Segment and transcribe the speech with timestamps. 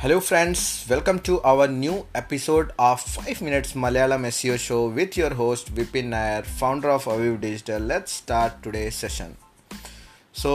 [0.00, 0.60] Hello, friends.
[0.88, 6.06] Welcome to our new episode of 5 Minutes Malayalam SEO Show with your host Vipin
[6.06, 7.82] Nair, founder of Aviv Digital.
[7.92, 9.30] Let's start today's session.
[10.34, 10.50] So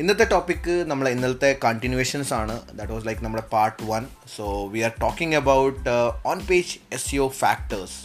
[0.00, 4.02] ഇന്നത്തെ topic നമ്മൾ ഇന്നലത്തെ continuations ആണ് that was like നമ്മുടെ part one
[4.34, 5.94] so we are talking about
[6.30, 7.96] on page S U factors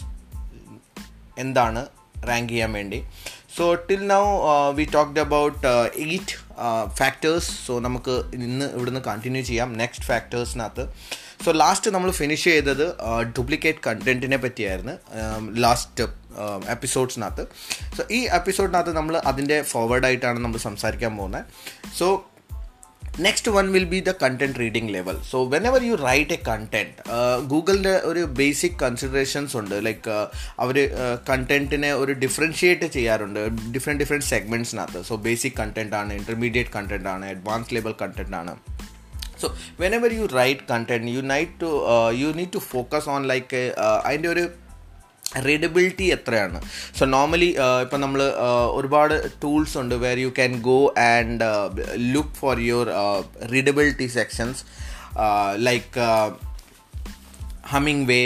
[1.36, 1.82] എന്താണ്
[2.30, 3.00] rank ചെയ്യാൻ വേണ്ടി
[3.56, 4.22] so till now
[4.78, 5.66] we talked about
[6.04, 6.36] eight
[6.98, 9.68] factors so നമുക്ക് ഇന്ന് ഇവിടുന്ന് കണ്ടിന്യൂ ചെയ്യാം.
[9.80, 10.84] നെക്സ്റ്റ് ഫാക്ടേഴ്സിനകത്ത്
[11.44, 12.84] സോ ലാസ്റ്റ് നമ്മൾ ഫിനിഷ് ചെയ്തത്
[13.36, 14.94] ഡ്യൂപ്ലിക്കേറ്റ് കണ്ടന്റിനെ പറ്റിയായിരുന്നു.
[15.64, 16.04] ലാസ്റ്റ്
[16.74, 17.44] എപ്പിസോഡ്സിനകത്ത്
[17.96, 21.44] സോ ഈ എപ്പിസോഡിനകത്ത് നമ്മൾ അതിന്റെ ഫോർവേഡായിട്ടാണ് നമ്മൾ സംസാരിക്കാൻ പോകുന്നത്.
[21.98, 22.06] So
[23.20, 25.38] next one will be the content reading level so
[25.70, 26.94] whenever you write a content
[27.50, 29.74] ഗൂഗിളിന്റെ ഒരു ബേസിക് കൺസിഡറേഷൻസ് ഉണ്ട്.
[29.86, 30.14] ലൈക്ക്
[30.64, 30.76] അവർ
[31.30, 33.40] കണ്ടന്റിനെ ഒരു ഡിഫറൻഷിയേറ്റ് ചെയ്യാറുണ്ട്.
[33.74, 38.54] ഡിഫറെന്റ് ഡിഫറെന്റ് സെഗ്മെന്റ്സിനകത്ത് സോ ബേസിക് കണ്ടന്റ് ആണ് ഇന്റർമീഡിയറ്റ് കണ്ടന്റ് ആണ് അഡ്വാൻസ് ലെവൽ കണ്ടന്റ് ആണ്.
[39.42, 39.48] So
[39.98, 41.70] whenever you write content you need to
[42.22, 43.62] you need to focus on like
[44.08, 44.44] അതിന്റെ ഒരു
[45.40, 46.60] റീഡബിലിറ്റി എത്രയാണ്?
[46.98, 47.50] സോ നോർമലി
[47.82, 48.22] ഇപ്പം നമ്മൾ
[48.72, 51.44] ഒരുപാട് ടൂൾസ് ഉണ്ട് where you can go and
[52.14, 52.88] look for your
[53.52, 54.64] readability sections
[55.54, 56.00] like
[58.10, 58.20] Hemingway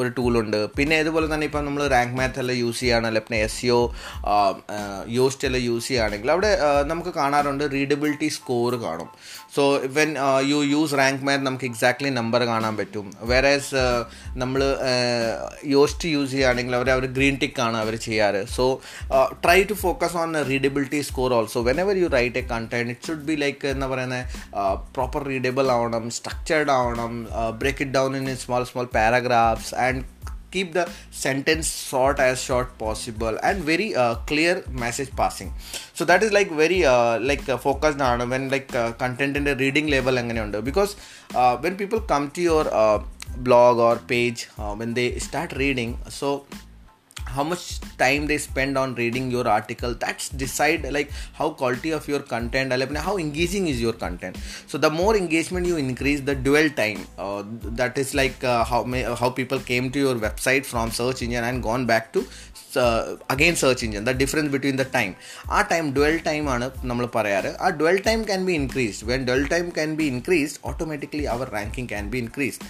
[0.00, 3.80] ഒരു ടൂളുണ്ട് പിന്നെ ഇതുപോലെ തന്നെ ഇപ്പം നമ്മൾ റാങ്ക് മാത്ത് എല്ലാം യൂസ് ചെയ്യുകയാണെങ്കിൽ പിന്നെ എസ് സിഒ
[5.18, 6.50] യോസ്റ്റ് എല്ലാം യൂസ് ചെയ്യുകയാണെങ്കിൽ അവിടെ
[6.90, 9.08] നമുക്ക് കാണാറുണ്ട് റീഡബിലിറ്റി സ്കോർ കാണും.
[9.56, 9.62] So
[9.96, 10.10] when
[10.50, 13.06] you use rank math നമുക്ക് എക്സാക്ട്ലി നമ്പർ കാണാൻ പറ്റും.
[13.30, 13.82] വേറേസ്
[14.42, 14.60] നമ്മൾ
[15.74, 18.40] യോസ്റ്റ് യൂസ് ചെയ്യുകയാണെങ്കിൽ അവർ അവർ ഗ്രീൻ ടിക്ക് ആണ് അവർ ചെയ്യാറ്.
[18.56, 18.66] So
[19.44, 23.36] try to focus on readability score also whenever you write a content it should be
[23.44, 24.38] like എന്താ പറയുന്നത്
[24.96, 27.12] പ്രോപ്പർ റീഡബിൾ ആവണം സ്ട്രക്ചേർഡ് ആവണം
[27.62, 30.04] break it down in small small paragraphs and
[30.50, 35.52] keep the sentence short as short possible and very uh, clear message passing.
[35.94, 39.44] So that is like very uh, like uh, focused on when like uh, content in
[39.44, 40.12] the reading level
[40.62, 40.96] because
[41.34, 43.02] uh, when people come to your uh,
[43.38, 46.44] blog or page uh, when they start reading so
[47.35, 52.07] how much time they spend on reading your article that's decide like how quality of
[52.07, 52.73] your content
[53.07, 57.43] how engaging is your content so the more engagement you increase the dwell time uh,
[57.81, 58.81] that is like uh, how
[59.21, 62.25] how people came to your website from search engine and gone back to
[63.33, 65.11] again search engine the difference between the time
[65.57, 69.43] ആ time dual time ആണ് നമ്മൾ പറയാറ് ആ dwell time can be increased when dual
[69.53, 72.65] time can be increased automatically our ranking can be increased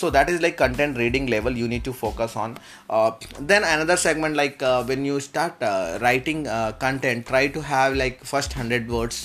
[0.00, 2.50] so that is like content reading level you need to focus on
[2.88, 3.10] uh,
[3.50, 6.45] then another segment like uh, when you start uh, writing
[6.85, 9.19] content try to have like first 100 words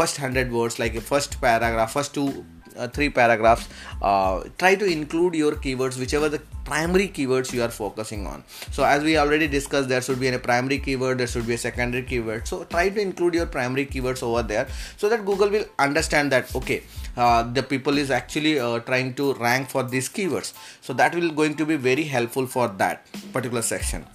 [0.00, 2.28] first 100 words like first paragraph first two
[2.76, 3.68] uh, three paragraphs
[4.02, 8.42] uh, try to include your keywords whichever the primary keywords you are focusing on.
[8.70, 11.58] So as we already discussed there should be a primary keyword there should be a
[11.58, 12.48] secondary keyword.
[12.48, 16.54] So try to include your primary keywords over there so that google will understand that
[16.54, 20.52] okay uh, the people is actually trying to rank for these keywords.
[20.80, 24.06] So that will going to be very helpful for that particular section.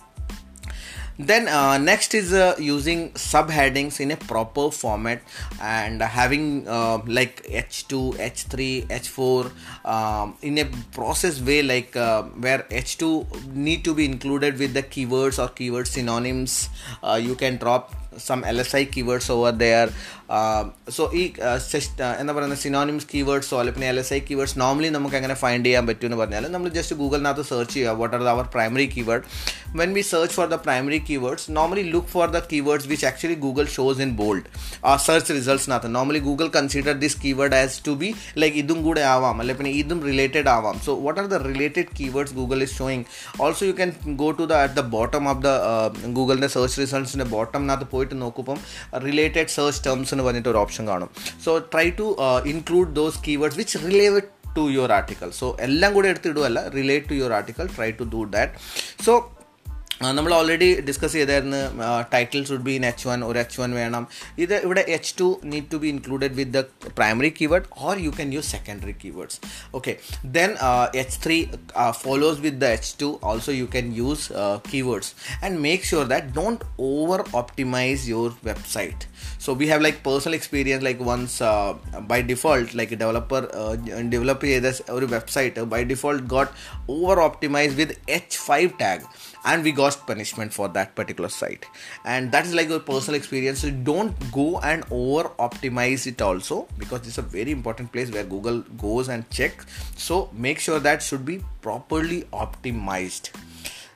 [1.20, 5.22] Then uh, next is uh, using subheadings in a proper format
[5.62, 9.52] and having uh, like h2 h3 h4
[9.86, 15.44] um, in a process way like where h2 need to be included with the keywords
[15.44, 16.70] or keyword synonyms
[17.20, 19.89] you can drop some LSI keywords over there.
[20.97, 21.23] So ഈ
[22.21, 25.85] എന്താ പറയുക synonyms കീവേഡ്സോ അല്ലെങ്കിൽ പിന്നെ L S I keywords normally നമുക്ക് എങ്ങനെ find ചെയ്യാൻ
[25.89, 29.25] പറ്റും എന്ന് പറഞ്ഞാൽ നമ്മൾ ജസ്റ്റ് ഗൂഗിളിനകത്ത് സെർച്ച് ചെയ്യുക what are our primary keyword
[29.81, 33.69] when we search for the primary keywords normally look for the keywords which actually Google
[33.77, 34.47] shows in bold
[34.91, 38.11] ആ search റിസൾട്ട്സിനകത്ത് normally Google consider this keyword as to be
[38.45, 42.37] like ഇതും കൂടെ ആവാം അല്ലെങ്കിൽ പിന്നെ ഇതും related ആവാം so what are the related keywords
[42.41, 43.07] Google is showing
[43.45, 43.93] also you can
[44.25, 45.53] go to the at the bottom of the
[46.19, 48.60] ഗൂഗിളിൻ്റെ search റിസൾട്ട്സിൻ്റെ ബോട്ടംനകത്ത് പോയിട്ട് നോക്കുമ്പം
[49.00, 51.10] റിലേറ്റഡ് സെർച്ച് ടേംസ് എന്ന് പറഞ്ഞിട്ട് ഒരു ഓപ്ഷൻ കാണും.
[51.46, 54.28] So try to include those keywords which relate
[54.58, 58.52] to your article so എല്ലാം കൂടെ എടുത്തിടുവല്ല relate to your article try to do that
[59.06, 59.36] so
[60.17, 61.59] നമ്മൾ ഓൾറെഡി ഡിസ്കസ് ചെയ്തായിരുന്നു
[62.15, 64.05] title should be in H one ഒരു H one വേണം
[64.45, 66.63] ഇത് ഇവിടെ H two need to be included with the
[66.99, 69.39] primary keyword or you can use secondary keywords
[69.75, 69.93] okay
[70.39, 70.51] then
[71.03, 71.39] H three
[72.03, 74.27] follows with the H two also you can use
[74.71, 79.05] keywords and make sure that don't over optimize your website
[79.39, 83.75] so we have like personal experience like once uh, by default like a developer uh,
[84.09, 84.61] develop a
[85.09, 86.51] website uh, by default got
[86.89, 89.01] over optimized with h5 tag
[89.50, 91.66] and we got punishment for that particular site.
[92.06, 93.60] And that is like a personal experience.
[93.60, 98.24] So don't go and over optimize it also because it's a very important place where
[98.24, 99.66] google goes and checks.
[99.96, 103.32] So make sure that should be properly optimized.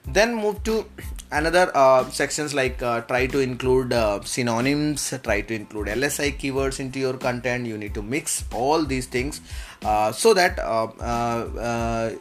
[0.05, 0.85] Then move to
[1.31, 6.79] another uh, sections like uh, try to include uh, synonyms try to include lsi keywords
[6.79, 7.67] into your content.
[7.67, 9.39] You need to mix all these things
[9.85, 12.11] uh, so that uh, uh,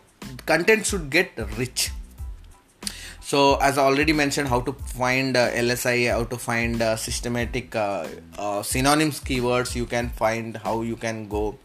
[0.46, 1.90] content should get rich
[3.30, 7.76] so as i already mentioned how to find uh, lsi how to find uh, systematic
[7.76, 8.06] uh,
[8.62, 11.58] synonyms keywords you can find how you can go.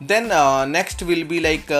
[0.00, 0.28] Then
[0.72, 1.70] next will be like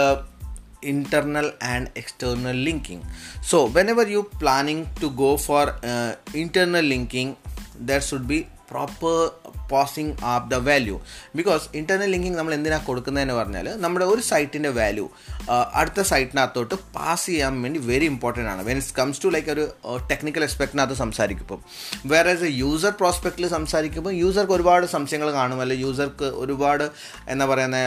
[0.82, 3.04] internal and external linking.
[3.42, 7.36] So whenever you planning to go for uh, internal linking
[7.78, 9.32] there should be proper
[9.72, 10.96] passing up the value
[11.40, 15.06] because internal linking നമ്മൾ എന്തിനാണ് കൊടുക്കുന്നതെന്ന് പറഞ്ഞാൽ നമ്മുടെ ഒരു സൈറ്റിന്റെ value
[15.80, 18.62] അടുത്ത സൈറ്റിനകത്തോട്ട് pass ചെയ്യാൻ വേണ്ടി very important ആണ്.
[18.68, 19.64] When it's comes to like ഒരു
[20.10, 21.58] ടെക്നിക്കൽ എക്സ്പെക്റ്റിനകത്ത് സംസാരിക്കുമ്പോൾ
[22.12, 25.60] വേറെ എ യൂസർ പ്രോസ്പെക്റ്റിൽ സംസാരിക്കുമ്പോൾ യൂസർക്ക് ഒരുപാട് സംശയങ്ങൾ കാണും.
[25.60, 26.84] അല്ലെങ്കിൽ യൂസർക്ക് ഒരുപാട്
[27.28, 27.78] എന്താ പറയുന്ന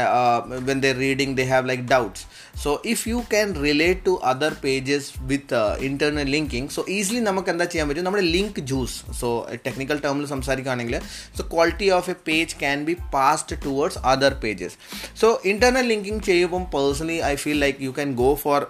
[0.69, 2.23] when the reading they have like doubts
[2.63, 7.65] so if you can relate to other pages with internal linking so easily നമുക്ക് എന്താ
[7.65, 8.03] ചെയ്യാൻ പറ്റും?
[8.03, 9.29] നമ്മുടെ ലിങ്ക് ജ്യൂസ് സോ
[9.67, 10.97] ടെക്നിക്കൽ ടേമിൽ സംസാരിക്കുകയാണെങ്കിൽ
[11.37, 14.72] so quality of a page can be passed towards other pages
[15.14, 18.60] so internal linking ചെയ്യുമ്പം personally I feel like you can go for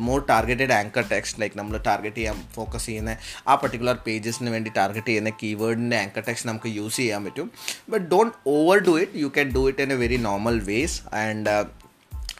[0.00, 3.12] more targeted anchor text like നമ്മൾ target ചെയ്യാൻ focus ചെയ്യുന്ന
[3.48, 7.48] ആ particular പേജസിന് വേണ്ടി target ചെയ്യുന്ന കീവേഡിൻ്റെ anchor text നമുക്ക് use ചെയ്യാൻ പറ്റും
[7.94, 11.54] but don't over do it you can do it in A very normal vase and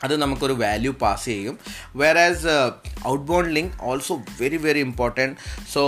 [0.05, 1.55] അത് നമുക്കൊരു വാല്യൂ പാസ് ചെയ്യും
[1.97, 2.55] were as
[3.09, 5.37] out bond link also very very important
[5.75, 5.83] so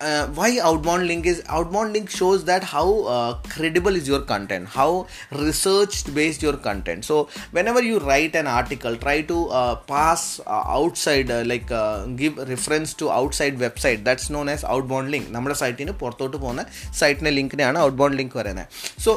[0.00, 4.68] uh, why outbound link is outbound link shows that how uh, credible is your content
[4.68, 10.40] how researched based your content so whenever you write an article try to uh, pass
[10.46, 15.26] uh, outside uh, like uh, give reference to outside website that's known as outbound link
[15.36, 16.62] നമ്മുടെ സൈറ്റിന് പുറത്തോട്ട് പോകുന്ന
[17.00, 18.68] സൈറ്റിന്റെ ലിങ്കിനെയാണ് outbound link പറയുന്നത്
[19.04, 19.10] so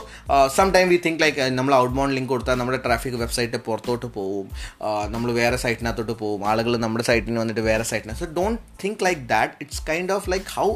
[0.58, 4.48] some time we think like നമ്മൾ outbound link കൊടുത്താൽ നമ്മുടെ ട്രാഫിക് വെബ്സൈറ്റ് പുറത്തോട്ട് പോവും
[5.16, 9.56] നമ്മൾ വേറെ സൈറ്റിനകത്തോട്ട് പോവും ആളുകൾ നമ്മുടെ സൈറ്റിന് വന്നിട്ട് വേറെ സൈറ്റിന് so don't think like that
[9.66, 10.68] it's kind of like how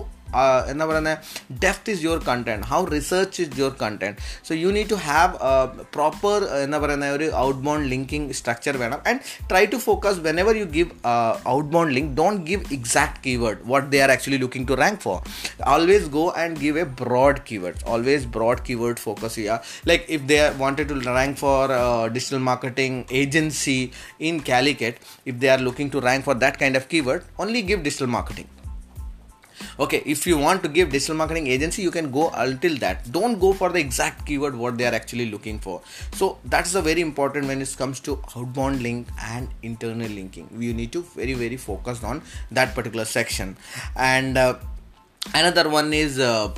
[0.70, 1.18] എന്താ പറയുന്നത്
[1.64, 4.16] deft is your content how research is your content
[4.48, 5.30] so you need to have
[5.96, 9.20] proper എന്താ പറയുന്ന ഒരു ഔട്ട് ബൗണ്ട് ലിങ്കിങ് സ്ട്രക്ചർ വേണം and
[9.50, 10.90] try to focus whenever you give
[11.54, 15.18] out bound link don't give exact keyword what they are actually looking to rank for
[15.74, 19.58] always go and give a broad keyword always broad keyword focus here
[19.90, 23.80] like if they wanted to rank for uh, digital marketing agency
[24.28, 27.82] in calicut if they are looking to rank for that kind of keyword only give
[27.82, 28.48] digital marketing
[29.79, 33.11] okay if you want to give digital marketing agency you can go until that.
[33.11, 35.81] Don't go for the exact keyword what they are actually looking for.
[36.13, 40.49] So that's a very important when it comes to outbound link and internal linking.
[40.57, 42.21] You need to very very focus on
[42.51, 43.57] that particular section.
[43.95, 44.57] And uh,
[45.33, 46.53] another one is uh,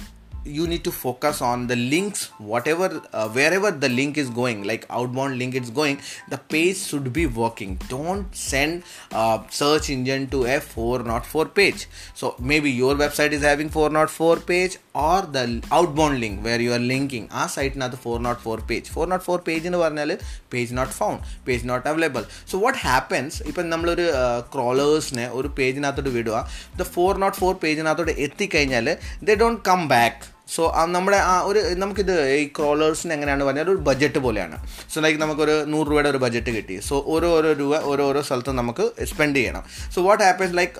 [0.46, 4.86] you need to focus on the links whatever uh, wherever the link is going like
[4.88, 5.98] outbound link it's going
[6.28, 12.34] the page should be working don't send uh, search engine to a 404 page so
[12.40, 17.26] maybe your website is having 404 page or the outbound link where you are linking
[17.40, 20.10] ആ സൈറ്റിനകത്ത് four not four page four not four page എന്ന് പറഞ്ഞാൽ
[20.52, 24.06] page not found page not available so what happens ഇപ്പം നമ്മളൊരു
[24.54, 26.40] ക്രോളേഴ്സിനെ ഒരു പേജിനകത്തോട്ട് വിടുക
[26.80, 28.88] the four not four പേജിനകത്തോട്ട് എത്തിക്കഴിഞ്ഞാൽ
[29.28, 30.63] they don't come back So
[30.95, 34.57] നമ്മുടെ ആ ഒരു നമുക്കിത് ഈ ക്രോളേഴ്സിന് എങ്ങനെയാണ് പറഞ്ഞാൽ ഒരു ബഡ്ജറ്റ് പോലെയാണ്.
[34.93, 36.75] സോ ലൈക്ക് നമുക്കൊരു നൂറ് രൂപയുടെ ഒരു ബഡ്ജറ്റ് കിട്ടി.
[36.87, 39.63] സോ ഓരോരോ ഓരോ രൂപ ഓരോരോ സ്ഥലത്ത് നമുക്ക് സ്പെൻഡ് ചെയ്യണം.
[39.95, 40.73] സോ വാട്ട് ഹാപ്പൻസ് ലൈക്ക്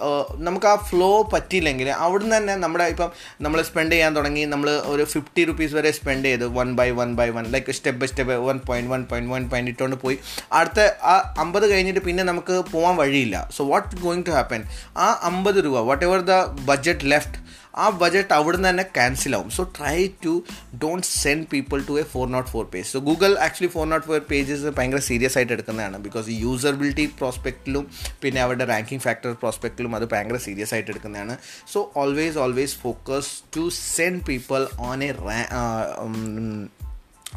[0.47, 3.09] നമുക്ക് ആ ഫ്ലോ പറ്റിയില്ലെങ്കിൽ അവിടുന്ന് തന്നെ നമ്മുടെ ഇപ്പം
[3.41, 7.27] നമ്മൾ സ്പെൻഡ് ചെയ്യാൻ തുടങ്ങി നമ്മൾ ഒരു ഫിഫ്റ്റി റുപ്പീസ് വരെ സ്പെൻഡ് ചെയ്ത് one by one by
[7.37, 10.19] one like step by step one point one point one point ഇട്ടുകൊണ്ട് പോയി.
[10.59, 10.79] അടുത്ത
[11.13, 13.35] ആ അമ്പത് കഴിഞ്ഞിട്ട് പിന്നെ നമുക്ക് പോകാൻ വഴിയില്ല.
[13.57, 14.63] So what going to happen
[14.97, 16.35] ആ അമ്പത് രൂപ whatever the
[16.71, 17.39] budget left
[17.77, 19.49] ആ ബഡ്ജറ്റ് അവിടുന്ന് തന്നെ ക്യാൻസൽ ആവും.
[19.49, 20.43] So try to
[20.83, 24.19] don't send people to a four not four page so Google actually four not four
[24.19, 25.97] pages ഭയങ്കര serious ആയിട്ട് എടുക്കുന്നതാണ്.
[25.97, 27.87] ബിക്കോസ് യൂസബിലിറ്റി പ്രോസ്പെക്റ്റിലും
[28.21, 31.37] പിന്നെ അവരുടെ റാങ്കിങ് ഫാക്ടർ പ്രോസ്പെക്റ്റിലും അത് ഭയങ്കര സീരിയസ് ആയിട്ട് എടുക്കുന്നതാണ്.
[31.73, 35.11] So always always focus to send people on a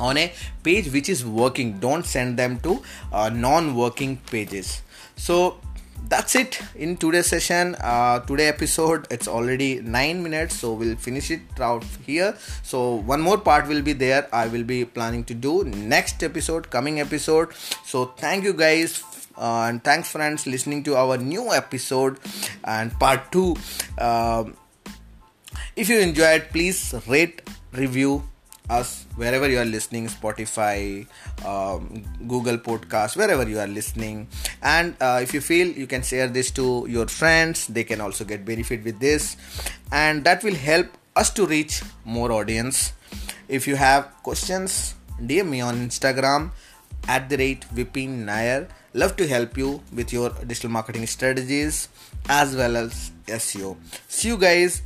[0.06, 0.26] on a
[0.66, 1.70] page which is working.
[1.84, 2.72] Don't send them to
[3.12, 4.68] uh, non-working pages.
[5.16, 5.36] So
[6.08, 7.74] that's it in today's session.
[7.80, 12.36] Uh, today episode it's already nine minutes so we'll finish it out here.
[12.62, 16.70] So one more part will be there i will be planning to do next episode
[16.70, 17.54] coming episode.
[17.84, 19.02] So thank you guys
[19.36, 22.18] uh, and thanks friends listening to our new episode
[22.64, 23.56] and part two.
[23.98, 24.56] Um,
[25.76, 28.22] if you enjoyed please rate review
[28.68, 31.06] us wherever you are listening spotify
[31.44, 34.28] um, google podcast wherever you are listening.
[34.62, 38.24] And uh, if you feel you can share this to your friends they can also
[38.24, 39.36] get benefit with this.
[39.92, 42.92] And that will help us to reach more audience.
[43.48, 46.50] If you have questions dm me on instagram
[47.08, 48.68] at the rate vipin nayar.
[48.94, 51.88] Love to help you with your digital marketing strategies
[52.28, 53.76] as well as SEO.
[54.08, 54.82] See you guys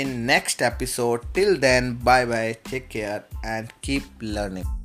[0.00, 1.22] in next episode.
[1.34, 2.56] Till then, bye bye.
[2.64, 4.75] Take care and keep learning.